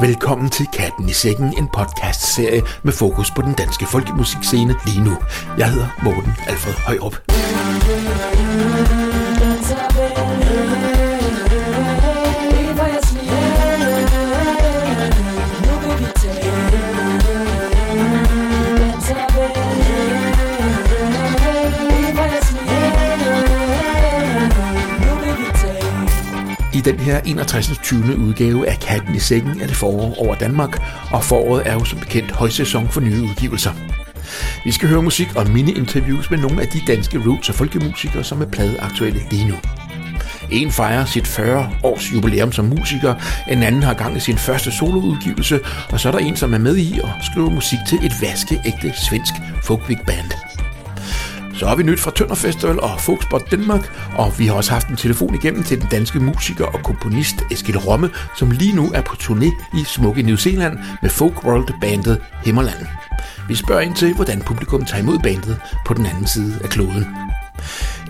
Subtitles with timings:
[0.00, 5.16] Velkommen til Katten i Sækken, en podcast-serie med fokus på den danske folkemusikscene lige nu.
[5.58, 7.16] Jeg hedder Morten Alfred Højrup.
[26.92, 27.78] Den her 61.
[27.82, 28.18] 20.
[28.18, 31.98] udgave af Katten i Sækken er det forår over Danmark, og foråret er jo som
[31.98, 33.72] bekendt højsæson for nye udgivelser.
[34.64, 38.42] Vi skal høre musik og mini-interviews med nogle af de danske roots og folkemusikere, som
[38.42, 39.54] er pladeaktuelle lige nu.
[40.50, 43.14] En fejrer sit 40 års jubilæum som musiker,
[43.48, 45.60] en anden har gang i sin første soloudgivelse,
[45.92, 48.92] og så er der en, som er med i og skriver musik til et vaskeægte
[48.96, 50.39] svensk folkvig band.
[51.60, 54.88] Så har vi nyt fra Tønder Festival og Folkspot Danmark, og vi har også haft
[54.88, 59.00] en telefon igennem til den danske musiker og komponist Eskil Romme, som lige nu er
[59.00, 62.86] på turné i smukke New Zealand med folk world bandet Himmerland.
[63.48, 67.06] Vi spørger ind til, hvordan publikum tager imod bandet på den anden side af kloden.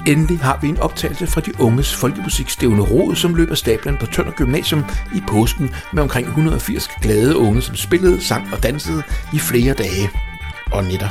[0.07, 4.33] Endelig har vi en optagelse fra de unges folkemusikstævne Rod, som løber stablen på Tønder
[4.33, 4.85] Gymnasium
[5.15, 10.11] i påsken med omkring 180 glade unge, som spillede, sang og dansede i flere dage
[10.73, 11.09] og nætter.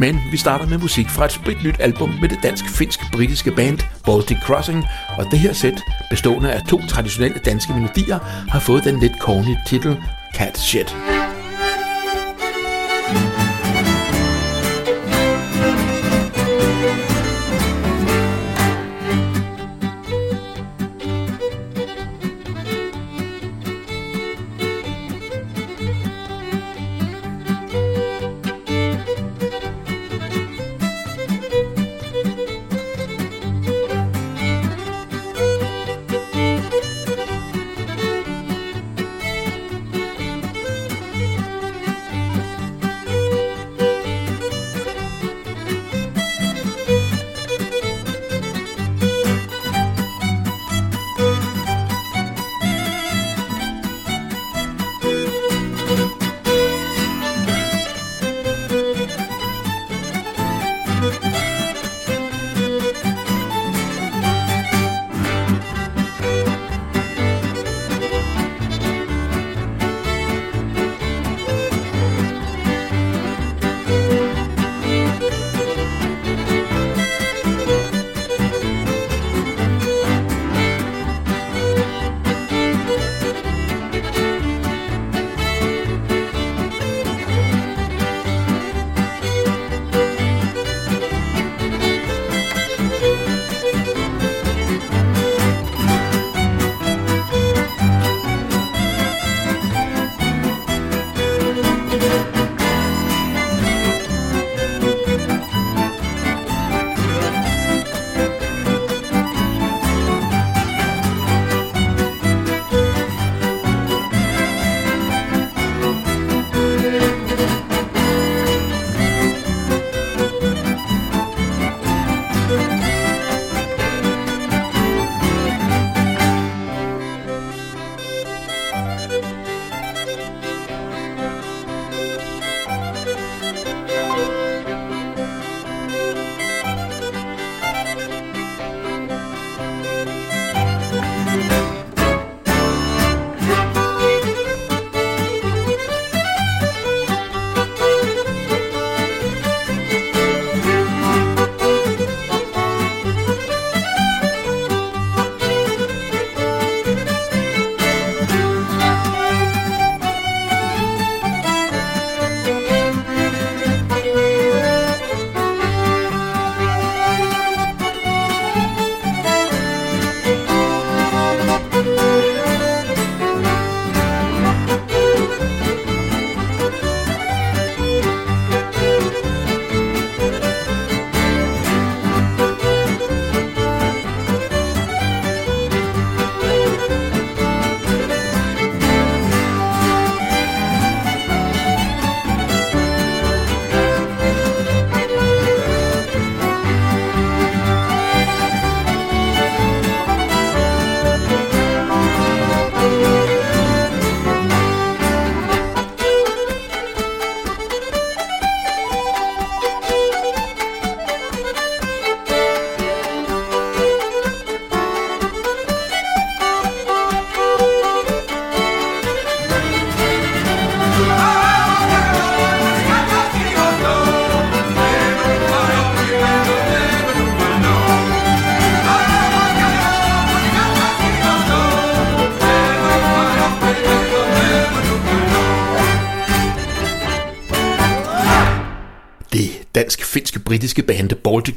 [0.00, 4.84] Men vi starter med musik fra et spritnyt album med det dansk-finsk-britiske band Baltic Crossing,
[5.18, 9.56] og det her sæt, bestående af to traditionelle danske melodier, har fået den lidt corny
[9.66, 9.96] titel
[10.34, 10.96] Cat Shit.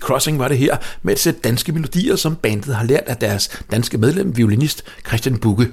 [0.03, 3.61] Crossing var det her, med et sæt danske melodier, som bandet har lært af deres
[3.71, 5.67] danske medlem, violinist Christian Bugge.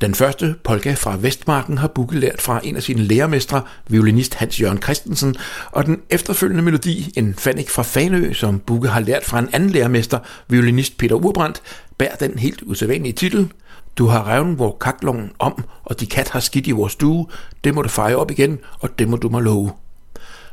[0.00, 4.60] Den første polka fra Vestmarken har Bugge lært fra en af sine lærermestre, violinist Hans
[4.60, 5.36] Jørgen Christensen,
[5.70, 9.70] og den efterfølgende melodi, en fanik fra Fanø, som Bugge har lært fra en anden
[9.70, 11.62] lærermester, violinist Peter Urbrandt,
[11.98, 13.52] bærer den helt usædvanlige titel,
[13.96, 17.26] du har reven vor kaklungen om, og de kat har skidt i vores stue.
[17.64, 19.72] Det må du feje op igen, og det må du må love.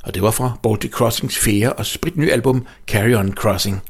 [0.04, 3.82] Og det var fra Baltic Crossings fjerde og spritny album Carry On Crossing.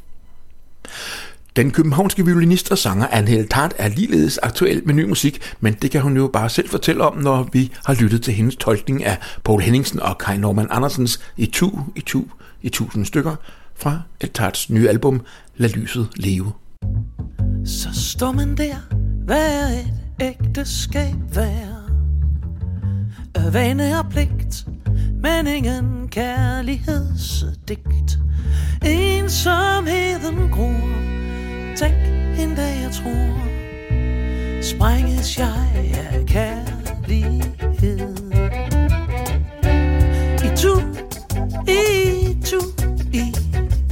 [1.56, 5.92] Den københavnske violinist og sanger Anne Tart er ligeledes aktuel med ny musik, men det
[5.92, 9.18] kan hun jo bare selv fortælle om, når vi har lyttet til hendes tolkning af
[9.44, 12.24] Paul Henningsen og Kai Norman Andersens I tu, i tu,
[12.62, 13.36] i tusind stykker
[13.76, 15.22] fra Eltarts nye album
[15.58, 16.52] Lad lyset leve.
[17.66, 18.76] Så står man der,
[19.26, 21.79] hvad er et ægteskab værd?
[23.36, 24.66] Vane og pligt,
[25.24, 28.20] men ingen kærlighedsdigt.
[28.86, 30.90] Ensomheden gror,
[31.78, 31.96] tænk
[32.40, 33.40] en dag jeg tror,
[34.62, 35.68] sprænges jeg
[36.12, 38.16] af kærlighed.
[40.44, 40.82] I tu,
[41.68, 42.60] i tu,
[43.14, 43.34] i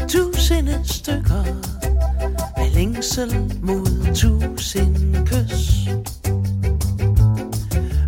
[0.08, 1.44] tusinde stykker,
[2.58, 5.88] med længsel mod tusind kys.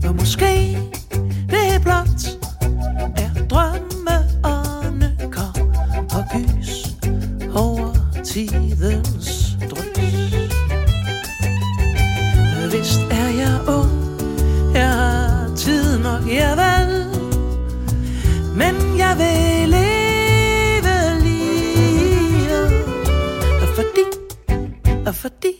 [0.07, 0.77] Og måske
[1.79, 2.39] det er blot
[3.17, 5.51] er drømme og nykker
[6.15, 6.97] og gys
[7.55, 7.93] over
[8.23, 10.33] tidens drøs.
[12.71, 14.21] Vist er jeg ung,
[14.73, 17.05] jeg har tid nok, jeg vel,
[18.55, 22.71] men jeg vil leve livet,
[23.61, 24.05] og fordi,
[25.07, 25.53] og fordi,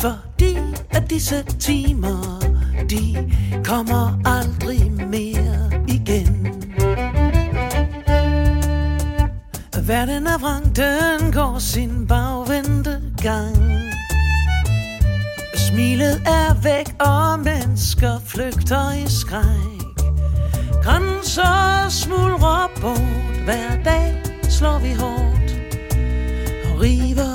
[0.00, 0.56] fordi
[0.90, 2.51] at disse timer,
[2.90, 3.32] de
[3.64, 6.62] kommer aldrig mere igen.
[9.86, 13.56] Verden er vrang, den går sin bagvendte gang.
[15.54, 19.82] Smilet er væk, og mennesker flygter i skræk.
[20.84, 25.56] Grænser smuldrer bort, hver dag slår vi hårdt.
[26.64, 27.31] Og river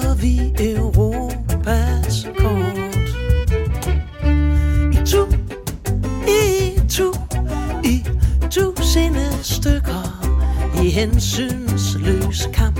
[10.98, 12.77] hensynsløs kamp.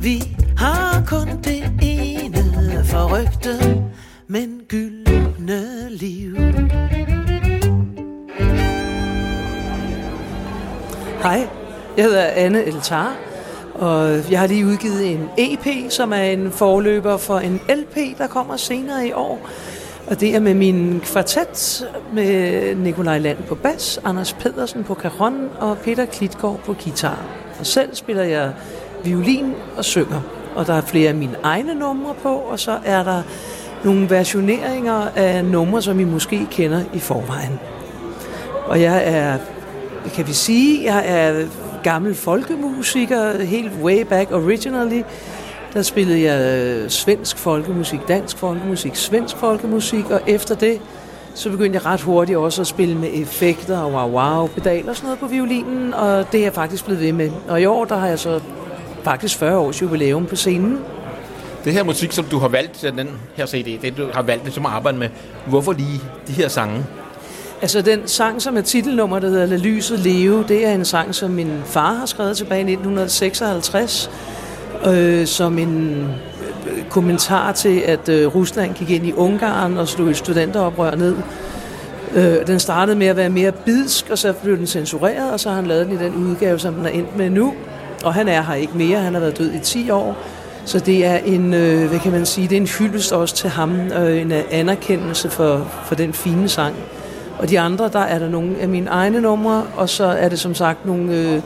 [0.01, 3.83] vi har kun det ene forrygte,
[4.27, 6.35] men gyldne liv.
[11.21, 11.47] Hej,
[11.97, 13.15] jeg hedder Anne Eltar,
[13.79, 18.27] og jeg har lige udgivet en EP, som er en forløber for en LP, der
[18.27, 19.49] kommer senere i år.
[20.07, 25.49] Og det er med min kvartet med Nikolaj Land på bas, Anders Pedersen på karon
[25.59, 27.19] og Peter Klitgaard på guitar.
[27.59, 28.51] Og selv spiller jeg
[29.03, 30.21] violin og synger.
[30.55, 33.21] Og der er flere af mine egne numre på, og så er der
[33.83, 37.59] nogle versioneringer af numre, som I måske kender i forvejen.
[38.67, 39.37] Og jeg er,
[40.13, 41.45] kan vi sige, jeg er
[41.83, 45.01] gammel folkemusiker, helt way back originally.
[45.73, 50.81] Der spillede jeg øh, svensk folkemusik, dansk folkemusik, svensk folkemusik, og efter det,
[51.33, 55.07] så begyndte jeg ret hurtigt også at spille med effekter og wow-wow, pedaler og sådan
[55.07, 57.31] noget på violinen, og det er jeg faktisk blevet ved med.
[57.49, 58.39] Og i år, der har jeg så
[59.03, 60.79] faktisk 40 års jubilæum på scenen.
[61.65, 64.53] Det her musik, som du har valgt til den her CD, det du har valgt
[64.53, 65.09] som at arbejde med,
[65.47, 66.85] hvorfor lige de her sange?
[67.61, 71.15] Altså den sang, som er titelnummer, der hedder Lad lyset leve, det er en sang,
[71.15, 74.11] som min far har skrevet tilbage i 1956,
[74.85, 76.05] øh, som en
[76.67, 81.15] øh, kommentar til, at øh, Rusland gik ind i Ungarn og slog et studenteroprør ned.
[82.15, 85.49] Øh, den startede med at være mere bidsk, og så blev den censureret, og så
[85.49, 87.53] har han lavet den i den udgave, som den er endt med nu.
[88.03, 90.17] Og han er her ikke mere, han har været død i 10 år.
[90.65, 93.49] Så det er en, øh, hvad kan man sige, det er en hyldest også til
[93.49, 96.75] ham, øh, en anerkendelse for, for den fine sang.
[97.39, 100.39] Og de andre, der er der nogle af mine egne numre, og så er det
[100.39, 101.13] som sagt nogle...
[101.13, 101.41] Øh,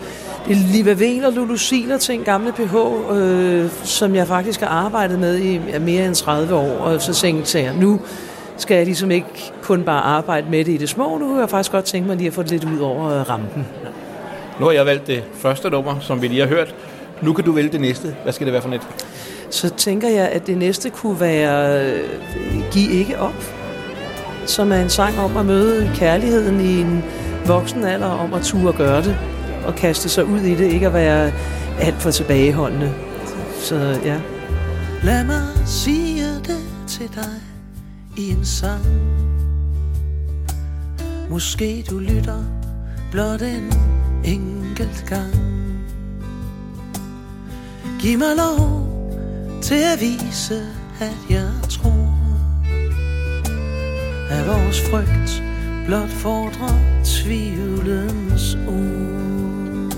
[0.47, 2.75] det er Liva og Lulu Siler ting, gamle PH,
[3.12, 6.77] øh, som jeg faktisk har arbejdet med i mere end 30 år.
[6.77, 8.00] Og så tænkte jeg, nu
[8.57, 11.50] skal jeg ligesom ikke kun bare arbejde med det i det små, nu har jeg
[11.50, 13.67] faktisk godt tænkt mig lige at få det lidt ud over øh, rampen.
[14.59, 16.75] Nu har jeg valgt det første nummer, som vi lige har hørt.
[17.21, 18.15] Nu kan du vælge det næste.
[18.23, 18.81] Hvad skal det være for net?
[19.50, 22.00] Så tænker jeg, at det næste kunne være øh,
[22.71, 23.62] Giv ikke op
[24.45, 27.03] som er en sang om at møde kærligheden i en
[27.45, 29.17] voksen alder, om at ture gøre det,
[29.65, 31.31] og kaste sig ud i det, ikke at være
[31.79, 32.93] alt for tilbageholdende.
[33.59, 34.19] Så ja.
[35.03, 37.41] Lad mig sige det til dig
[38.17, 38.85] i en sang.
[41.29, 42.43] Måske du lytter
[43.12, 43.73] blot en
[44.23, 45.33] enkelt gang.
[48.00, 48.88] Giv mig lov
[49.62, 50.62] til at vise,
[51.00, 52.12] at jeg tror
[54.33, 55.43] af vores frygt
[55.85, 59.93] blot fordrer tvivlens ord.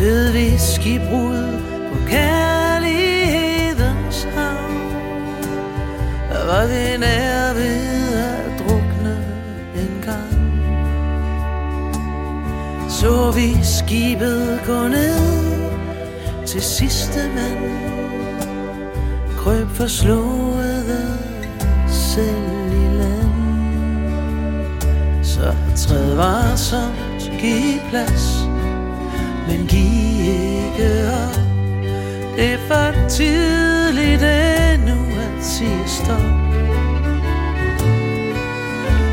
[0.00, 1.60] Led vi skibbrud
[1.92, 4.70] på kærlighedens hav,
[6.30, 9.24] og var det nær ved at drukne
[9.74, 10.52] en gang.
[12.90, 15.48] Så vi skibet gå ned
[16.46, 17.58] til sidste mand,
[19.36, 21.18] krøb forslåede
[21.88, 22.47] selv
[25.76, 28.48] træd varsomt, giv plads
[29.48, 31.40] Men giv ikke op.
[32.36, 36.20] Det er for tidligt endnu at sige stop.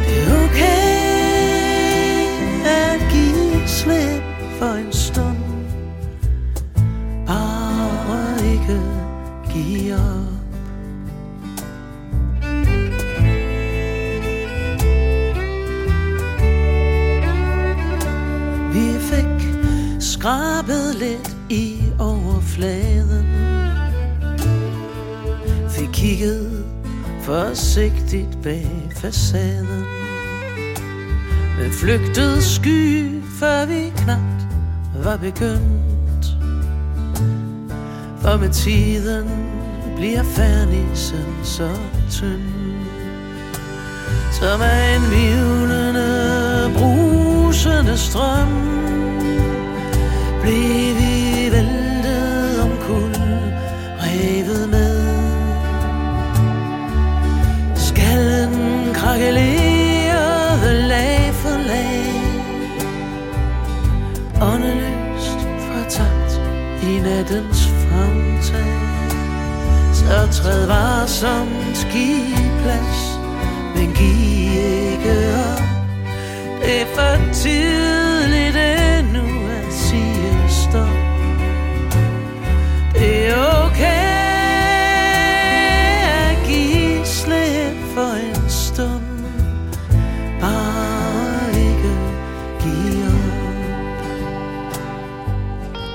[0.05, 0.84] Det er okay.
[20.25, 23.27] Skrabet lidt i overfladen.
[25.69, 26.65] Fik kigget
[27.21, 29.85] forsigtigt bag facaden.
[31.59, 34.47] Men flygtede sky, før vi knapt
[35.03, 36.25] var begyndt.
[38.21, 39.29] For med tiden
[39.95, 41.69] bliver færnisen så
[42.11, 42.51] tynd.
[44.31, 48.84] Som er en vivlende, brusende strøm
[50.45, 53.11] blev vi væltet om kul,
[54.03, 54.95] revet med.
[57.75, 58.53] Skallen
[58.93, 62.05] krakelerede lag for lag.
[64.41, 66.41] Åndeløst fortabt
[66.83, 68.81] i nattens fountain.
[69.93, 73.19] Så træd varsomt, giv plads,
[73.75, 74.51] men giv
[74.91, 75.15] ikke
[75.51, 75.63] op.
[76.61, 78.84] Det er for tidligt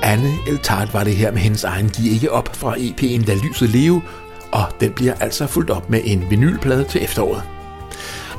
[0.02, 3.68] Anne Eltart var det her med hendes egen Giv ikke op fra EP'en Da lyset
[3.68, 4.02] leve,
[4.52, 7.42] og den bliver altså fuldt op med en vinylplade til efteråret.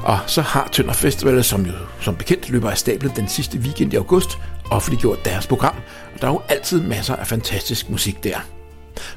[0.03, 3.93] Og så har Tønder Festival, som jo som bekendt løber af stablen den sidste weekend
[3.93, 4.37] i august,
[4.71, 5.75] offentliggjort deres program,
[6.13, 8.37] og der er jo altid masser af fantastisk musik der.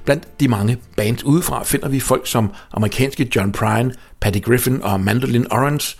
[0.04, 5.00] Blandt de mange bands udefra finder vi folk som amerikanske John Prine, Patty Griffin og
[5.00, 5.96] Mandolin Orange.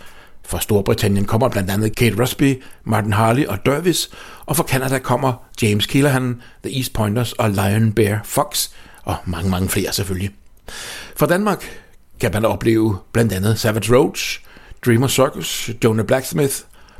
[0.47, 4.09] Fra Storbritannien kommer blandt andet Kate Rusby, Martin Harley og Dervis,
[4.45, 8.69] og fra Canada kommer James Keelahan, The East Pointers og Lion Bear Fox,
[9.03, 10.29] og mange, mange flere selvfølgelig.
[11.15, 11.81] Fra Danmark
[12.19, 14.39] kan man opleve blandt andet Savage Roach,
[14.85, 16.55] Dreamer Circus, Jonah Blacksmith,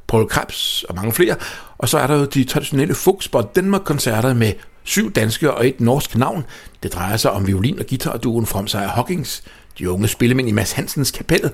[0.08, 1.36] Paul Krebs og mange flere.
[1.78, 6.16] Og så er der jo de traditionelle Fuchsbot Danmark-koncerter med syv danske og et norsk
[6.16, 6.46] navn.
[6.84, 9.44] Det drejer sig om violin- og guitarduen From Sire Hawkins,
[9.80, 11.52] de unge spillemænd i Mads Hansens kapel,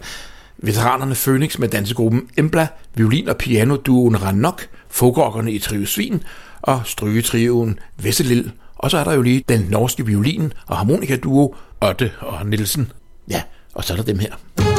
[0.61, 6.23] veteranerne Phoenix med dansegruppen Embla, violin- og pianoduoen Ranok, folkrockerne i Trio Svin
[6.61, 8.51] og strygetrioen Vesselil.
[8.75, 12.91] Og så er der jo lige den norske violin- og harmonikaduo Otte og Nielsen.
[13.29, 13.41] Ja,
[13.73, 14.70] og så er der dem her.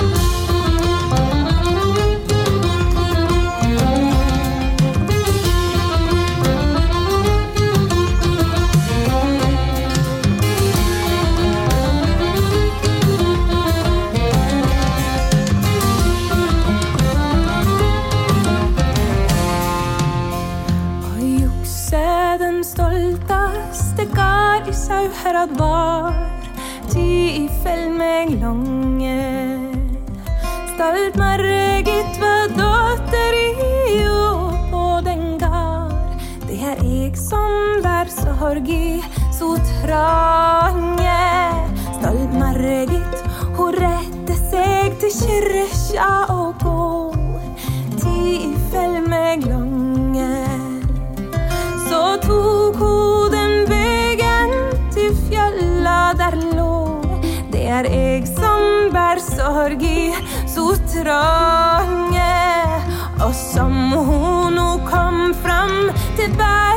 [25.51, 26.13] Var
[26.93, 27.07] de
[27.43, 29.17] i fell meg lange
[30.73, 36.17] Stolt Margit var dotter i og på den gard.
[36.47, 39.03] Det er jeg som vær sorgi
[39.37, 41.19] så trange.
[41.99, 43.27] Stolt Margit,
[43.59, 46.82] hun rette seg til kyrkja og gå.
[57.87, 60.13] Er jeg som bær sorg i
[60.51, 62.29] så trange.
[63.23, 66.72] Og som hun nå kom fram til berget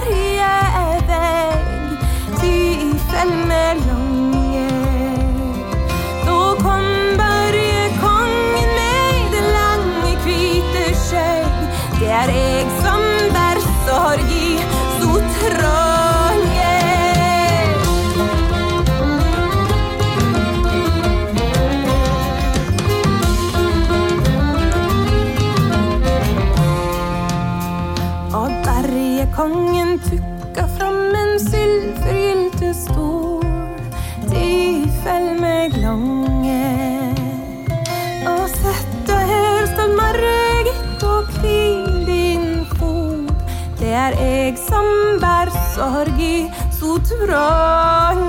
[45.76, 48.26] bær sorg i så trange.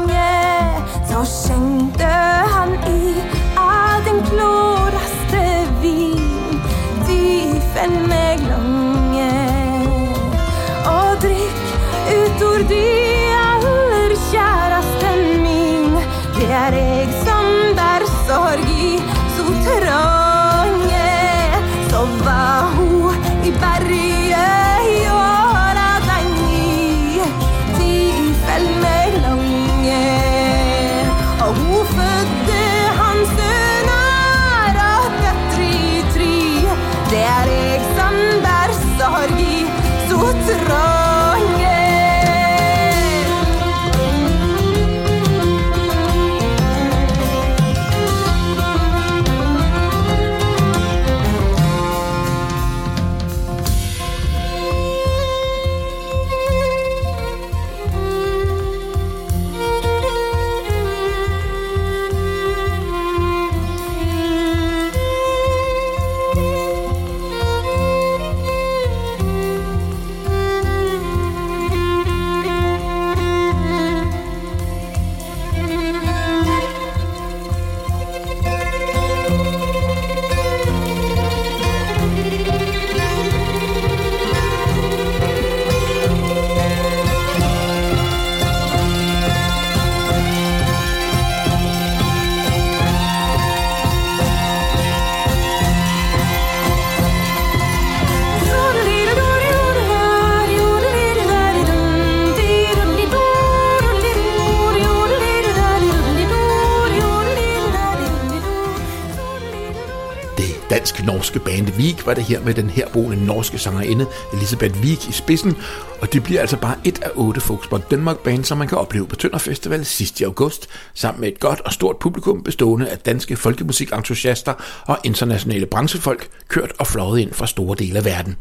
[112.06, 115.56] Var det her med den herboende norske sangerinde Elisabeth Vik i spidsen,
[116.00, 119.06] og det bliver altså bare et af otte Folksbond Danmark band, som man kan opleve
[119.06, 122.98] på Tønder Festival sidst i august, sammen med et godt og stort publikum bestående af
[122.98, 124.54] danske folkemusikentusiaster
[124.86, 128.36] og internationale branchefolk, kørt og fløjet ind fra store dele af verden,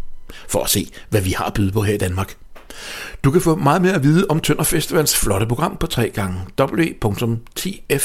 [0.48, 2.36] for at se, hvad vi har at byde på her i Danmark.
[3.24, 6.40] Du kan få meget mere at vide om Tønder Festivals flotte program på 3 gange
[6.60, 7.98] www.tf.dk,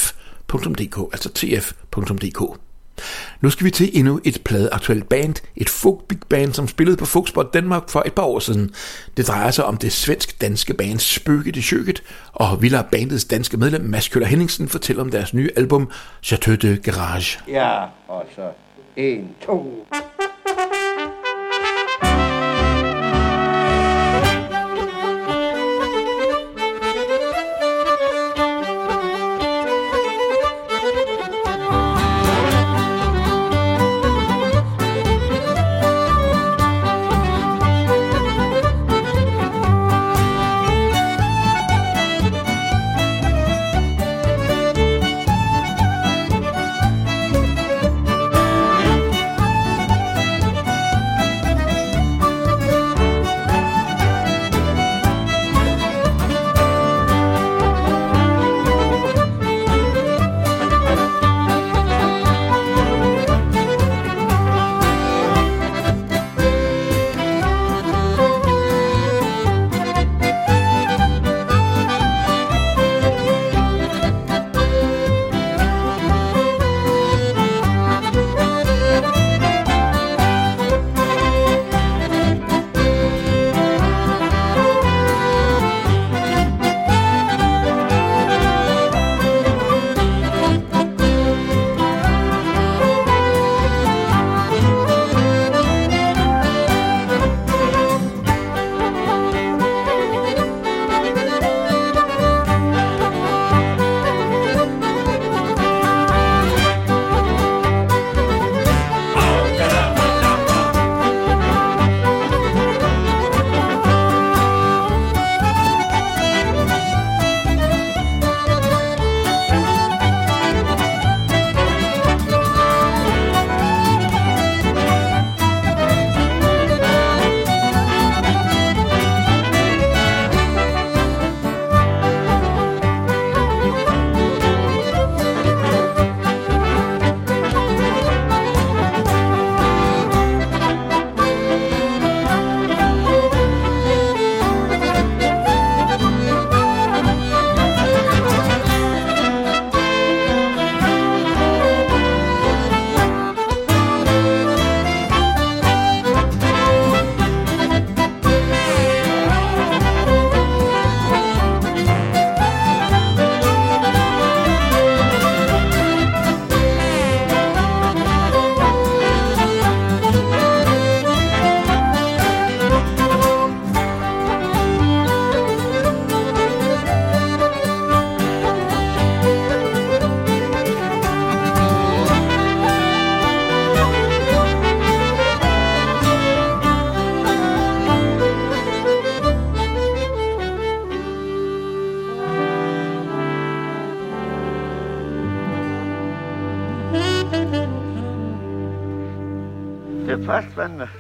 [1.13, 2.61] altså tf.dk.
[3.41, 7.07] Nu skal vi til endnu et pladeaktuelt band, et folk big band, som spillede på
[7.07, 8.75] Folkspot Danmark for et par år siden.
[9.17, 13.85] Det drejer sig om det svensk-danske band Spøget i Sjøket, og Villa bandets danske medlem
[13.85, 15.91] Mads Køller Henningsen fortæller om deres nye album
[16.23, 17.39] Chateau de Garage.
[17.49, 18.43] Ja, og så
[18.97, 19.87] en, to.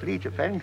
[0.02, 0.62] Lige til fanden.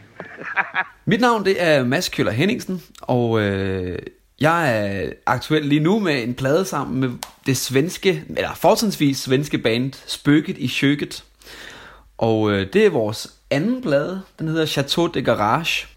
[1.05, 3.99] Mit navn det er Mads Køller Henningsen, og øh,
[4.39, 7.09] jeg er aktuel lige nu med en plade sammen med
[7.45, 11.23] det svenske, eller fortrinsvis svenske band Spøget i Sjøket.
[12.17, 15.87] Og øh, det er vores anden plade, den hedder Chateau de Garage.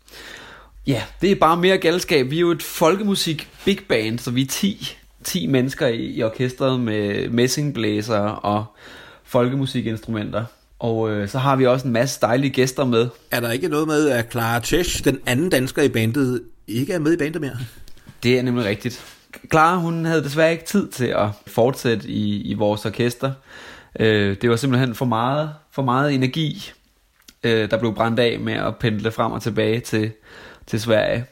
[0.87, 2.31] Ja, det er bare mere galskab.
[2.31, 6.23] Vi er jo et folkemusik big band, så vi er 10, 10 mennesker i, i
[6.23, 8.65] orkestret med messingblæser og
[9.25, 10.45] folkemusikinstrumenter.
[10.81, 13.09] Og øh, så har vi også en masse dejlige gæster med.
[13.31, 16.99] Er der ikke noget med, at Clara Tesch, den anden dansker i bandet, ikke er
[16.99, 17.57] med i bandet mere?
[18.23, 19.05] Det er nemlig rigtigt.
[19.51, 23.33] Clara, hun havde desværre ikke tid til at fortsætte i, i vores orkester.
[24.01, 26.73] Øh, det var simpelthen for meget, for meget energi,
[27.45, 30.13] øh, der blev brændt af med at pendle frem og tilbage til,
[30.67, 31.25] til Sverige.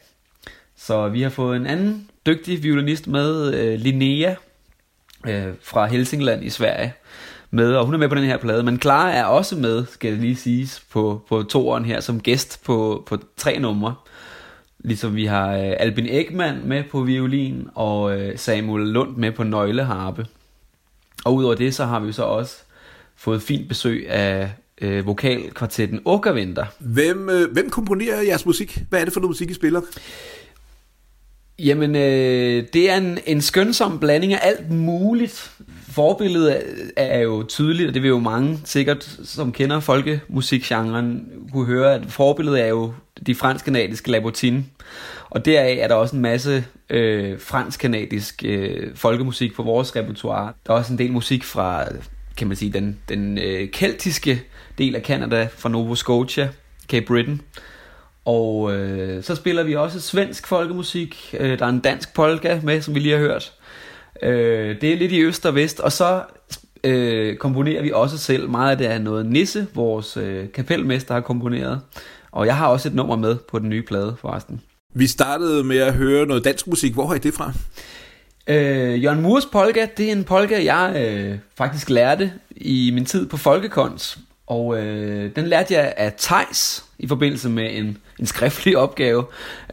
[0.77, 4.35] Så vi har fået en anden dygtig violinist med, øh, Linnea,
[5.27, 6.93] øh, fra Helsingland i Sverige
[7.51, 8.63] med, og hun er med på den her plade.
[8.63, 12.63] Men Clara er også med, skal det lige siges, på, på toeren her som gæst
[12.63, 13.95] på, på tre numre.
[14.79, 19.43] Ligesom vi har øh, Albin Ekman med på violin, og øh, Samuel Lund med på
[19.43, 20.27] nøgleharpe.
[21.25, 22.55] Og udover det, så har vi så også
[23.15, 26.65] fået fint besøg af øh, vokalkvartetten Åkervinter.
[26.79, 28.83] Hvem, øh, hvem komponerer jeres musik?
[28.89, 29.81] Hvad er det for noget musik, I spiller?
[31.59, 35.51] Jamen, øh, det er en, en skønsom blanding af alt muligt
[35.99, 36.63] forbilledet
[36.95, 42.01] er jo tydeligt, og det vil jo mange sikkert, som kender folkemusikgenren, kunne høre, at
[42.07, 42.93] forbilledet er jo
[43.25, 44.65] de fransk-kanadiske Labotine.
[45.29, 50.53] Og deraf er der også en masse øh, fransk-kanadisk øh, folkemusik på vores repertoire.
[50.67, 51.85] Der er også en del musik fra,
[52.37, 54.41] kan man sige, den, den øh, keltiske
[54.77, 56.49] del af Canada, fra Nova Scotia,
[56.87, 57.41] Cape Breton.
[58.25, 61.35] Og øh, så spiller vi også svensk folkemusik.
[61.39, 63.53] Øh, der er en dansk polka med, som vi lige har hørt.
[64.23, 65.79] Øh, det er lidt i øst og vest.
[65.79, 66.21] Og så
[66.83, 68.49] øh, komponerer vi også selv.
[68.49, 71.81] Meget af det er noget Nisse, vores øh, kapelmester, har komponeret.
[72.31, 74.61] Og jeg har også et nummer med på den nye plade forresten.
[74.95, 76.93] Vi startede med at høre noget dansk musik.
[76.93, 77.53] Hvor har I det fra?
[78.47, 83.25] Øh, Jørgen Murs polka, det er en polka, jeg øh, faktisk lærte i min tid
[83.25, 84.19] på Folkekons.
[84.47, 89.23] Og øh, den lærte jeg af Tejs i forbindelse med en, en skriftlig opgave.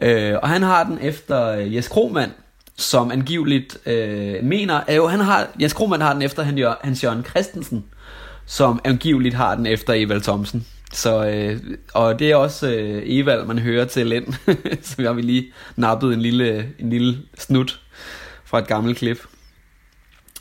[0.01, 2.31] Øh, og han har den efter Jes Krohmann,
[2.77, 6.43] som angiveligt øh, mener, at jo, han har, Jens Krohmann har den efter
[6.83, 7.85] Hans Jørgen Christensen,
[8.45, 10.65] som angiveligt har den efter Evald Thomsen.
[10.93, 11.59] Så, øh,
[11.93, 14.33] og det er også øh, Evald, man hører til ind,
[14.83, 17.79] så jeg vi lige nappet en lille, en lille snut
[18.45, 19.17] fra et gammelt klip.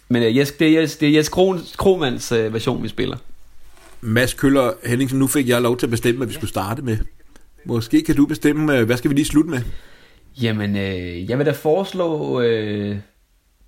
[0.09, 1.29] Men øh, Jes, det er Jes, det er Jes
[1.77, 3.17] Krohmanns øh, version, vi spiller.
[4.01, 6.99] Mads Køller Henningsen, nu fik jeg lov til at bestemme, hvad vi skulle starte med.
[7.65, 9.61] Måske kan du bestemme, øh, hvad skal vi lige slutte med?
[10.43, 12.97] Jamen, øh, jeg vil da foreslå øh,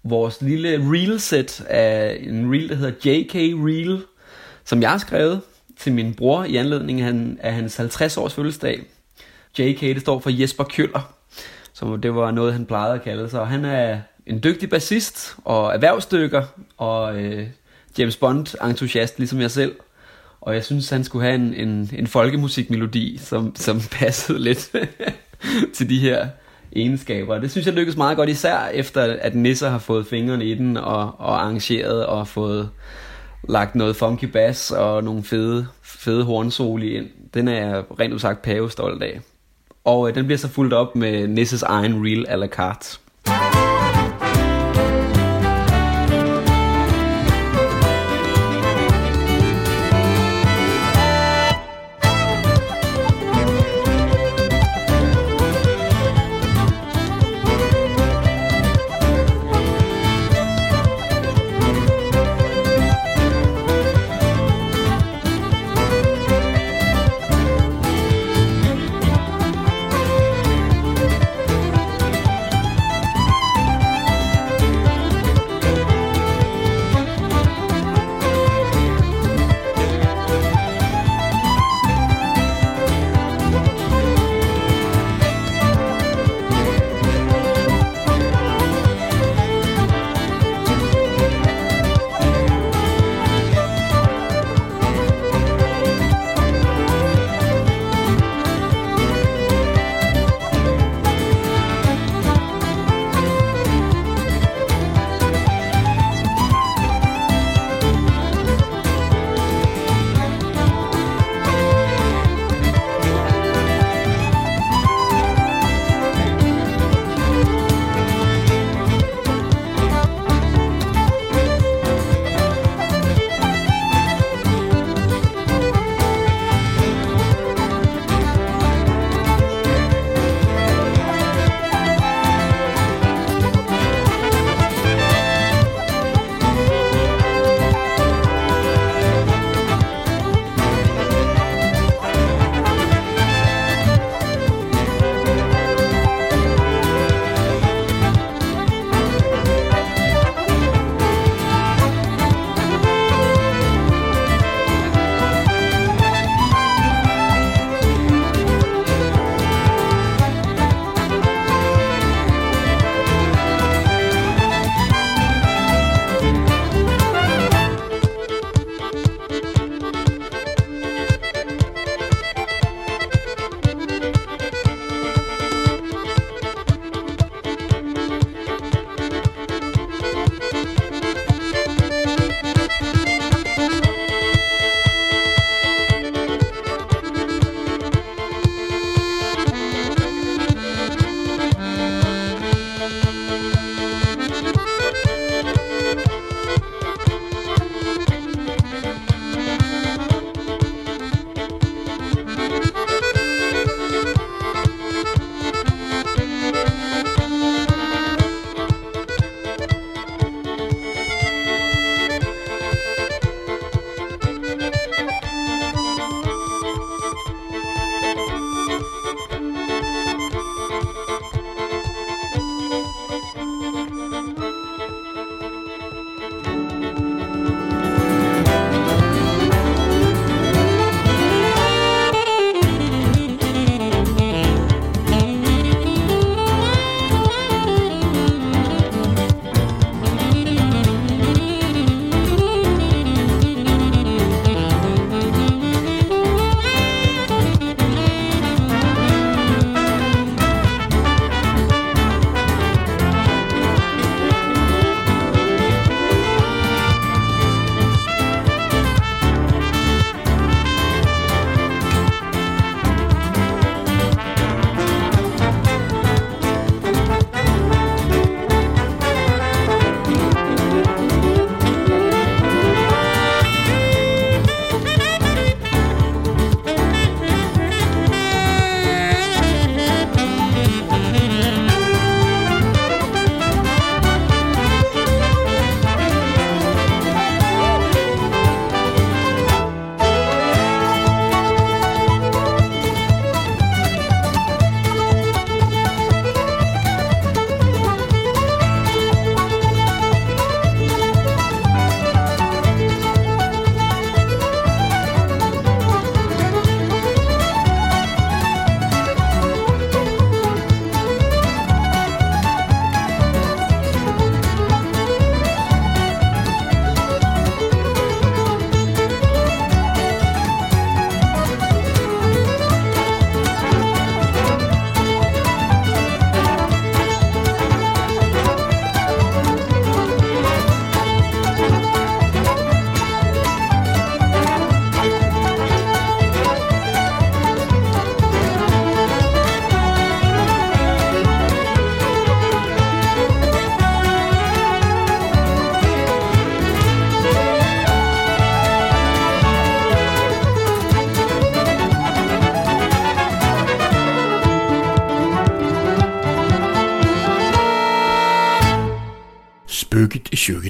[0.03, 4.03] vores lille reel-set af en reel, der hedder JK Reel,
[4.65, 5.41] som jeg har skrevet
[5.79, 7.01] til min bror i anledning
[7.41, 8.83] af hans 50 års fødselsdag.
[9.59, 11.15] JK, det står for Jesper Køller,
[11.73, 13.41] som det var noget, han plejede at kalde sig.
[13.41, 16.43] Og han er en dygtig bassist og erhvervsdykker
[16.77, 17.47] og øh,
[17.99, 19.77] James Bond-entusiast, ligesom jeg selv.
[20.41, 24.73] Og jeg synes, han skulle have en, en, en folkemusikmelodi, som, som passede lidt
[25.75, 26.29] til de her
[26.77, 27.39] egenskaber.
[27.39, 30.77] Det synes jeg lykkes meget godt, især efter at Nisser har fået fingrene i den
[30.77, 32.71] og, og arrangeret og fået
[33.49, 37.07] lagt noget funky bass og nogle fede, fede hornsoli ind.
[37.35, 39.21] Den er jeg rent udsagt pavestolt af.
[39.85, 42.99] Og øh, den bliver så fuldt op med Nisses egen reel a la carte.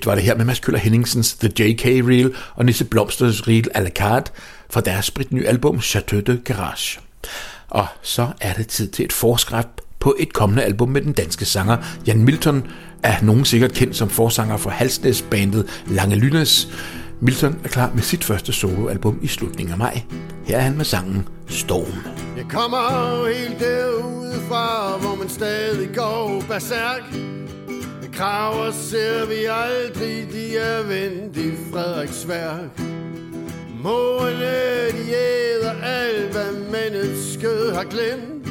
[0.09, 1.85] Var det her med Mads Køller Henningsens The J.K.
[1.85, 4.33] Reel og Nisse Blomsters Reel à la carte
[4.71, 7.01] fra deres spritnye album Chateau de Garage.
[7.69, 9.67] Og så er det tid til et forskræb
[10.01, 12.67] på et kommende album med den danske sanger Jan Milton,
[13.03, 16.69] er nogen sikkert kendt som forsanger for Halsnæs-bandet Lange Lynes.
[17.21, 20.03] Milton er klar med sit første soloalbum i slutningen af maj.
[20.45, 22.07] Her er han med sangen Storm.
[22.37, 27.03] Jeg kommer helt derude fra, hvor man stadig går berserk.
[28.19, 32.81] Kraver ser vi aldrig, de er vendt i Frederiksværk.
[33.83, 38.49] Mårene, de æder alt, hvad mennesket har glemt.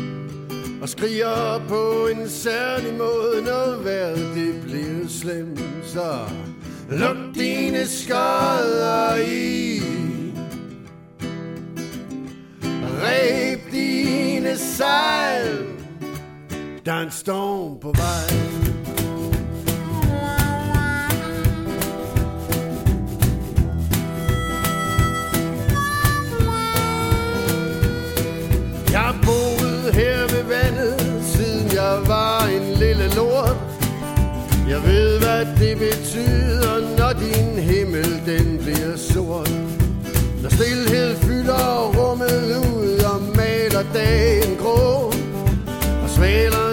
[0.82, 5.62] Og skriger på en særlig måde, når vejret det bliver slemt.
[5.84, 6.20] Så
[6.90, 9.82] luk dine skader i.
[13.04, 15.58] Ræb dine sejl.
[16.86, 18.77] Der er en storm på vej.
[28.98, 30.96] Jeg har boet her ved vandet,
[31.34, 33.58] siden jeg var en lille lort.
[34.70, 39.52] Jeg ved, hvad det betyder, når din himmel den bliver sort.
[40.42, 45.14] Når stillhed fylder rummet ud og maler dagen grå.
[46.04, 46.67] Og svaler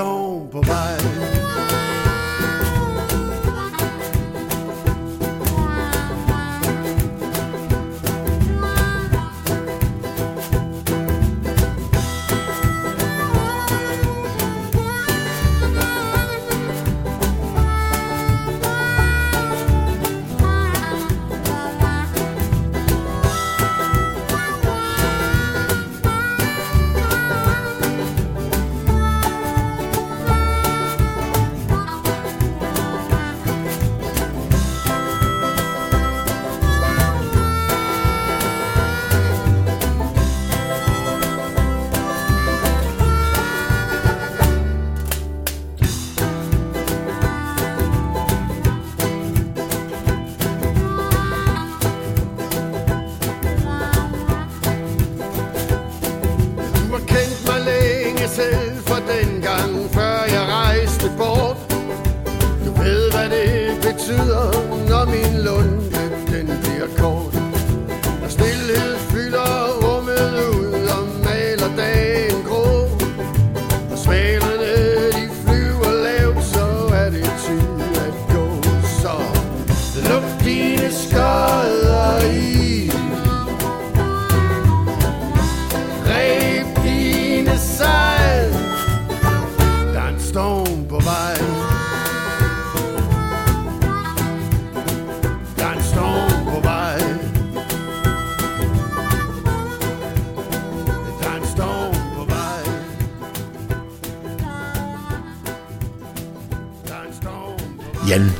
[0.00, 0.89] Der er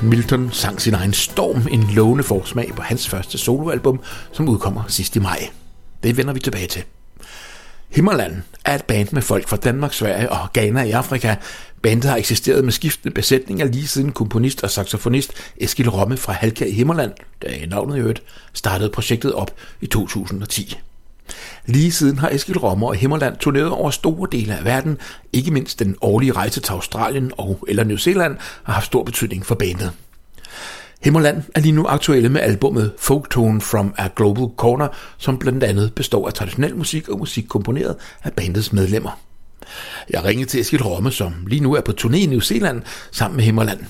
[0.03, 4.01] Milton sang sin egen Storm, en lovende forsmag på hans første soloalbum,
[4.33, 5.49] som udkommer sidst i maj.
[6.03, 6.83] Det vender vi tilbage til.
[7.89, 11.35] Himmerland er et band med folk fra Danmark, Sverige og Ghana i Afrika.
[11.83, 16.65] Bandet har eksisteret med skiftende besætninger lige siden komponist og saxofonist Eskil Romme fra Halka
[16.65, 18.23] i Himmerland, der er navnet i øvrigt,
[18.53, 20.79] startede projektet op i 2010.
[21.67, 24.99] Lige siden har Eskil Rommer og Himmerland turneret over store dele af verden,
[25.33, 29.47] ikke mindst den årlige rejse til Australien og eller New Zealand har haft stor betydning
[29.47, 29.93] for bandet.
[31.03, 35.95] Himmerland er lige nu aktuelle med albumet Folktone from a Global Corner, som blandt andet
[35.95, 39.21] består af traditionel musik og musik komponeret af bandets medlemmer.
[40.11, 43.37] Jeg ringede til Eskil Romme, som lige nu er på turné i New Zealand sammen
[43.37, 43.81] med Himmerland.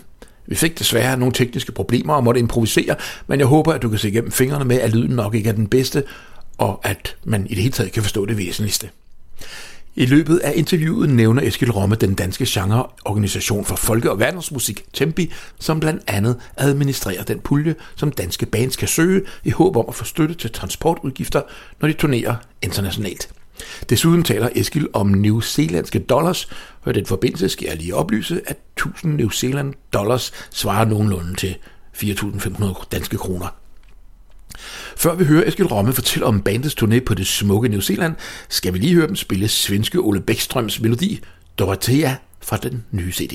[0.47, 3.99] Vi fik desværre nogle tekniske problemer og måtte improvisere, men jeg håber, at du kan
[3.99, 6.03] se igennem fingrene med, at lyden nok ikke er den bedste,
[6.61, 8.91] og at man i det hele taget kan forstå det væsentligste.
[9.95, 15.33] I løbet af interviewet nævner Eskil Romme den danske genreorganisation for folke- og verdensmusik, Tempi,
[15.59, 19.95] som blandt andet administrerer den pulje, som danske bands kan søge i håb om at
[19.95, 21.43] få støtte til transportudgifter,
[21.81, 23.29] når de turnerer internationalt.
[23.91, 26.49] Desuden taler Eskil om New Zealandske dollars,
[26.83, 31.35] og i den forbindelse skal jeg lige oplyse, at 1000 New Zealand dollars svarer nogenlunde
[31.35, 31.57] til
[31.97, 33.60] 4.500 danske kroner.
[34.97, 38.15] Før vi hører Eskil Romme fortælle om bandets turné på det smukke New Zealand,
[38.49, 41.21] skal vi lige høre dem spille svenske Ole Bækstrøms melodi
[41.59, 43.33] Dorothea fra den nye CD.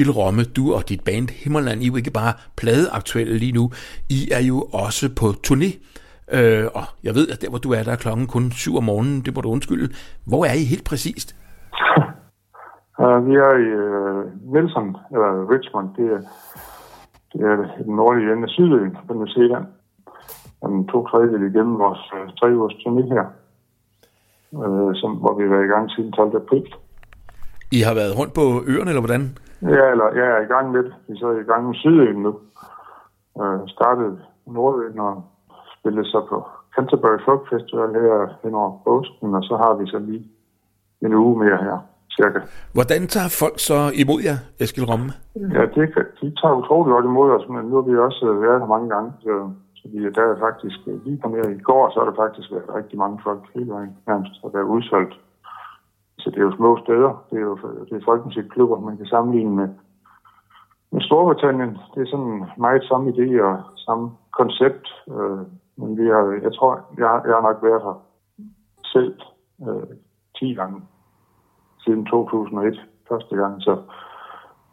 [0.00, 3.64] Eskil Romme, du og dit band Himmerland, I er jo ikke bare pladeaktuelle lige nu,
[4.18, 5.70] I er jo også på turné.
[6.36, 8.84] Øh, og jeg ved, at der hvor du er, der er klokken kun 7 om
[8.90, 9.88] morgenen, det må du undskylde.
[10.30, 11.28] Hvor er I helt præcist?
[13.02, 14.22] uh, vi er i uh,
[14.52, 16.20] Nelson, eller Richmond, det er,
[17.32, 17.56] det er
[17.88, 19.66] den nordlige ende af Sydøen på New Zealand.
[20.62, 23.26] Den to tredjedel igennem vores uh, tre ugers turné her,
[24.60, 26.36] uh, som, hvor vi har været i gang siden 12.
[26.42, 26.66] april.
[27.78, 29.24] I har været rundt på øerne, eller hvordan?
[29.62, 30.94] Ja, eller jeg er i gang med det.
[31.08, 32.32] Vi er så i gang med Sydøen nu.
[33.34, 35.24] Uh, startede Nordøen og
[35.78, 36.36] spillede så på
[36.74, 40.24] Canterbury Folk Festival her hen over påsken, og så har vi så lige
[41.02, 41.78] en uge mere her,
[42.16, 42.40] cirka.
[42.76, 45.10] Hvordan tager folk så imod jer, Eskil Romme?
[45.56, 45.86] Ja, det,
[46.20, 49.12] de tager utroligt godt imod os, men nu har vi også været her mange gange,
[49.24, 49.34] så,
[49.78, 52.74] så vi er der faktisk lige på mere i går, så har der faktisk været
[52.78, 55.14] rigtig mange folk hele vejen nærmest, og der er udsolgt.
[56.20, 57.56] Så det er jo små steder, det er jo
[57.88, 59.68] det er folkemusikklubber, man kan sammenligne med,
[60.92, 61.78] med Storbritannien.
[61.94, 65.42] Det er sådan meget samme idé og samme koncept, øh,
[65.76, 67.96] men vi har, jeg tror, jeg, jeg har nok været her
[68.84, 69.14] selv
[69.68, 69.96] øh,
[70.38, 70.82] 10 gange
[71.84, 73.82] siden 2001 første gang, så,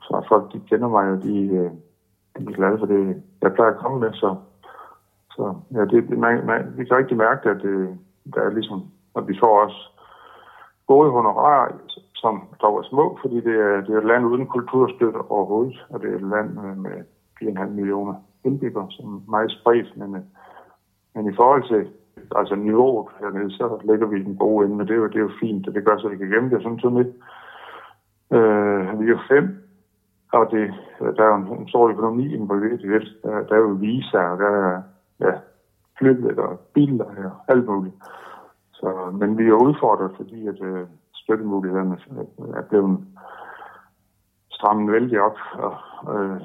[0.02, 1.72] så folk de kender mig, og de, øh,
[2.38, 4.36] de er glade for det, jeg plejer at komme med, så,
[5.32, 7.98] så ja, det, man, man, vi kan rigtig mærke, at det,
[8.34, 8.84] der er ligesom,
[9.16, 9.97] at vi får også
[10.88, 11.72] gode honorarer,
[12.16, 16.02] som dog er små, fordi det er, det er et land uden kulturstøtte overhovedet, og
[16.02, 16.98] det er et land øh, med,
[17.42, 20.22] 4,5 millioner indbyggere, som er meget spredt, men, øh,
[21.16, 21.92] men i forhold til
[22.36, 25.16] altså niveauet hernede, så ligger vi i den gode ende, men det er jo, det
[25.16, 27.14] er jo fint, og det gør så, at vi kan gemme det sådan sådan lidt.
[28.32, 29.46] Øh, vi er jo fem,
[30.34, 33.08] og det, der er jo en, en stor økonomi involveret i det.
[33.24, 34.82] Der, der er jo visa, og der er
[35.20, 35.32] ja,
[36.00, 37.96] flybillet og biler og alt muligt.
[38.80, 41.98] Så, men vi er udfordret, fordi at øh, støttemulighederne
[42.56, 43.00] er blevet
[44.50, 45.76] strammet vældig op og,
[46.16, 46.42] øh,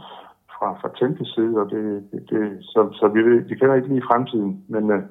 [0.55, 4.09] fra, fra Tempels side, og det, det, det, så, så vi, vi kender ikke lige
[4.11, 5.03] fremtiden, men, øh,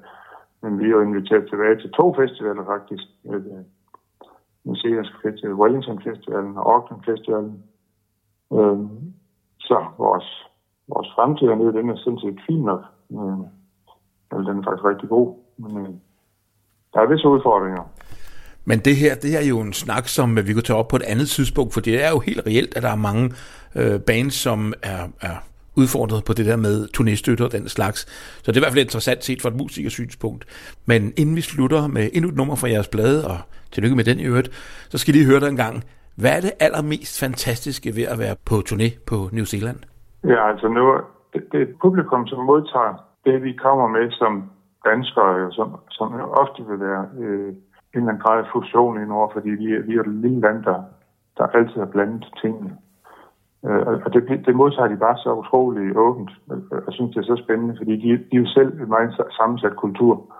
[0.61, 3.03] men vi er jo inviteret tilbage til to festivaler faktisk.
[3.29, 3.43] Øh,
[4.63, 7.63] den Zealandsk Festival, Wellington Festivalen og Auckland Festivalen.
[8.53, 8.79] Øh,
[9.59, 10.47] så vores,
[10.87, 12.83] vores fremtid er nede, den er sådan set fin nok.
[13.11, 13.41] Øh,
[14.31, 15.93] eller den er faktisk rigtig god, men øh,
[16.93, 17.83] der er visse udfordringer.
[18.65, 21.01] Men det her, det er jo en snak, som vi kan tage op på et
[21.01, 23.31] andet tidspunkt, for det er jo helt reelt, at der er mange
[23.75, 25.35] øh, bands, som er, er
[25.77, 27.99] udfordret på det der med turnéstøtte og den slags.
[28.43, 30.45] Så det er i hvert fald interessant set fra et musikersynspunkt.
[30.85, 33.37] Men inden vi slutter med endnu et nummer fra jeres blade, og
[33.71, 34.49] tillykke med den i øvrigt,
[34.89, 35.83] så skal I lige høre det en gang.
[36.15, 39.79] Hvad er det allermest fantastiske ved at være på turné på New Zealand?
[40.23, 40.83] Ja, altså nu,
[41.33, 42.93] det, det et publikum, som modtager
[43.25, 44.43] det, vi kommer med som
[44.85, 47.55] danskere, som, som ofte vil være øh, en
[47.93, 50.83] eller anden grad af fusion i fordi vi, vi er et lille land, der,
[51.37, 52.77] der altid har blandet tingene.
[53.65, 56.31] Øh, og det, det modtager de bare så utroligt åbent.
[56.51, 59.13] Øh, og synes, det er så spændende, fordi de, de er jo selv en meget
[59.37, 60.33] sammensat kultur.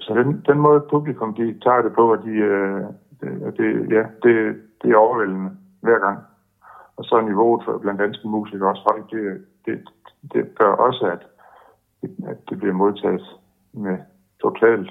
[0.00, 2.82] Så den, den måde publikum, de tager det på, at de, øh,
[3.20, 6.18] det, det, ja, det, det er overvældende hver gang.
[6.96, 9.10] Og så er niveauet for blandt danske musikere også højt.
[9.10, 9.88] Det, det,
[10.32, 11.22] det gør også, at,
[12.30, 13.22] at det bliver modtaget
[13.72, 13.98] med
[14.42, 14.90] totalt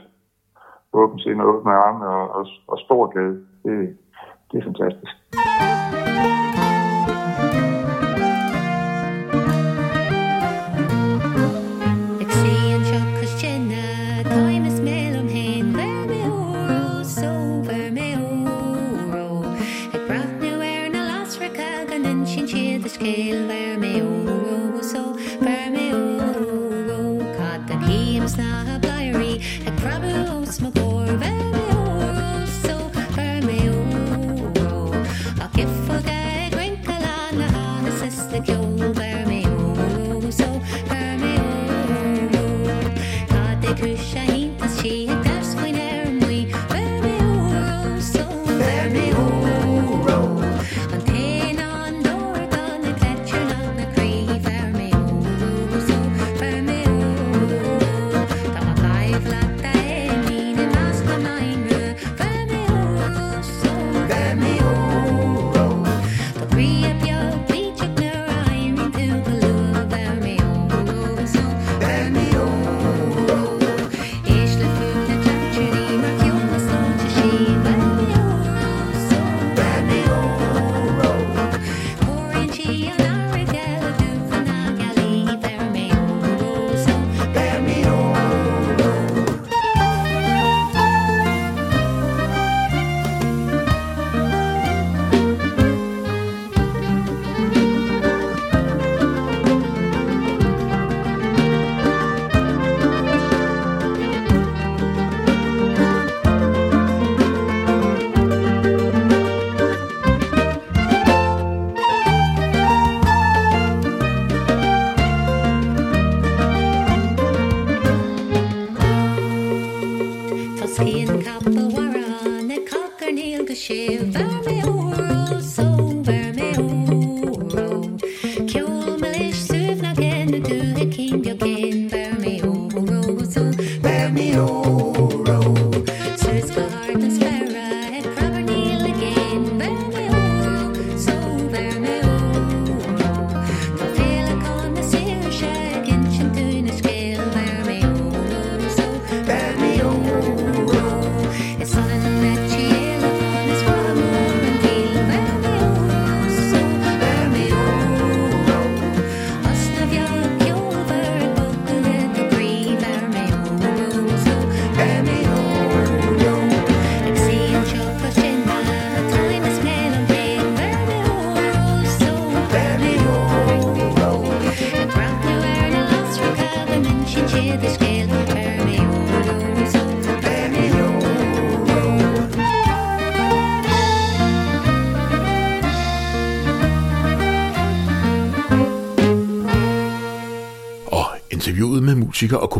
[0.93, 3.45] åbent sind og åbne arme og, og, og stor glæde.
[3.63, 3.97] Det,
[4.51, 5.13] det er fantastisk.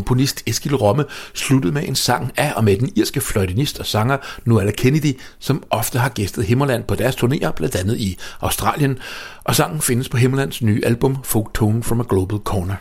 [0.03, 4.17] Komponist Eskil Romme sluttede med en sang af og med den irske fløjtenist og sanger
[4.45, 8.99] Noella Kennedy, som ofte har gæstet Himmerland på deres turnéer, blandt andet i Australien,
[9.43, 12.75] og sangen findes på Himmerlands nye album Folk Tone from a Global Corner.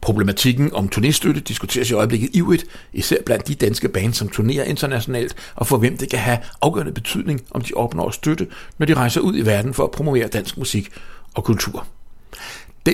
[0.00, 5.34] Problematikken om turnéstøtte diskuteres i øjeblikket ivrigt, især blandt de danske bands, som turnerer internationalt,
[5.54, 8.46] og for hvem det kan have afgørende betydning, om de opnår støtte,
[8.78, 10.88] når de rejser ud i verden for at promovere dansk musik
[11.34, 11.86] og kultur.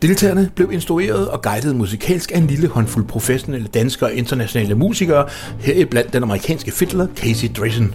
[0.03, 5.29] Deltagerne blev instrueret og guidet musikalsk af en lille håndfuld professionelle danske og internationale musikere,
[5.61, 7.95] heriblandt den amerikanske fiddler Casey Drayson.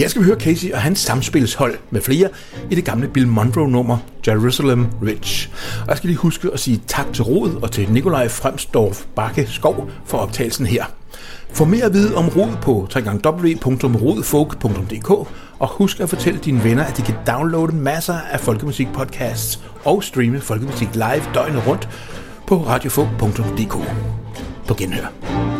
[0.00, 2.28] Her skal vi høre Casey og hans samspilshold med flere
[2.70, 5.50] i det gamle Bill Monroe-nummer Jerusalem Rich.
[5.82, 9.46] Og jeg skal lige huske at sige tak til Rod og til Nikolaj Fremsdorf Bakke
[9.46, 10.84] Skov for optagelsen her.
[11.52, 15.10] Få mere at vide om Rod på www.rodfolk.dk
[15.58, 20.04] og husk at fortælle dine venner, at de kan downloade masser af folkemusik podcasts og
[20.04, 21.88] streame folkemusik live døgnet rundt
[22.46, 23.76] på radiofolk.dk.
[24.68, 25.59] På genhør.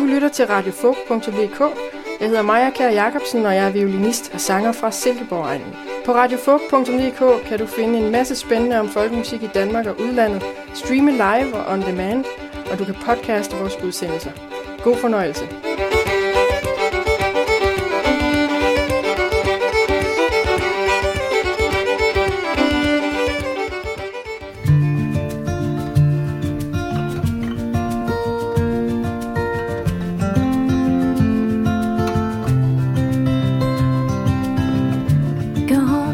[0.00, 1.60] Du lytter til radiofog.dk.
[2.20, 5.74] Jeg hedder Maja Kær Jacobsen, og jeg er violinist og sanger fra Silkeborg-egnen.
[6.04, 10.42] På radiofog.dk kan du finde en masse spændende om folkemusik i Danmark og udlandet,
[10.74, 12.24] streame live og on demand,
[12.72, 14.30] og du kan podcaste vores udsendelser.
[14.84, 15.69] God fornøjelse.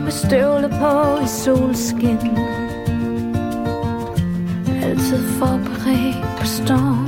[0.06, 2.18] Med støvler på i solskin.
[4.82, 7.06] Altid forberedt på storm.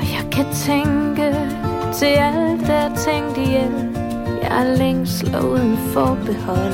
[0.00, 1.36] Og jeg kan tænke
[1.94, 3.96] til alt der er tænkt ihjel.
[4.42, 6.72] Jeg er længsel og uden forbehold.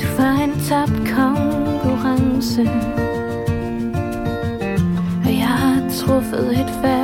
[0.00, 2.62] Du var en tabt konkurrence.
[5.24, 6.99] Og jeg har truffet et valg.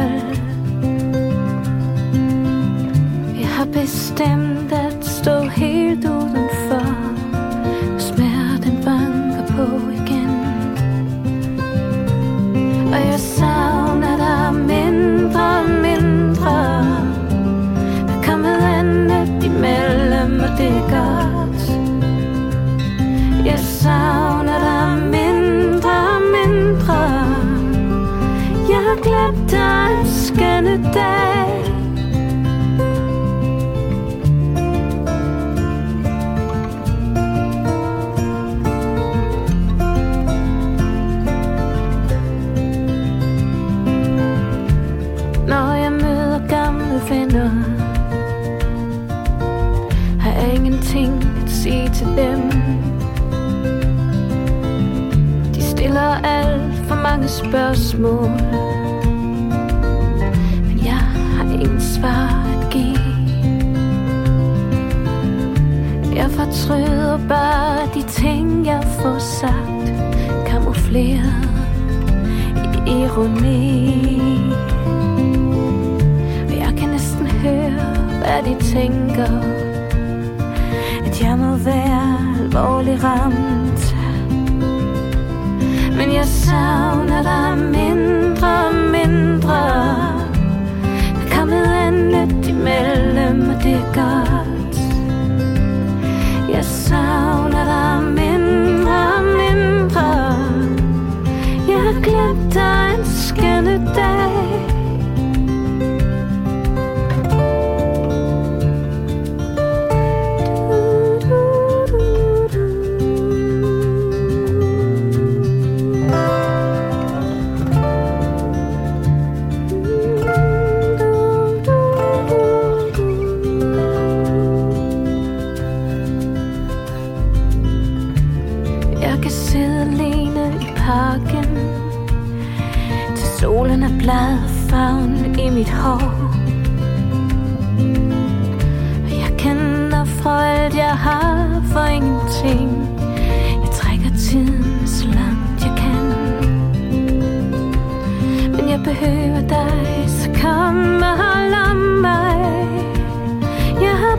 [86.26, 87.85] Men jeg savner dig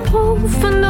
[0.09, 0.86] hope